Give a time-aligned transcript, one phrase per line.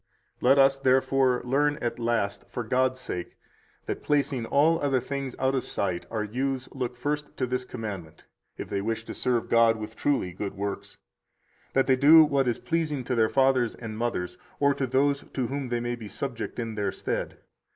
[0.39, 3.37] 115 Let us, therefore, learn at last, for God's sake,
[3.85, 8.23] that, placing all other things out of sight, our youths look first to this commandment,
[8.57, 10.97] if they wish to serve God with truly good works,
[11.73, 15.45] that they do what is pleasing to their fathers and mothers, or to those to
[15.45, 17.37] whom they may be subject in their stead.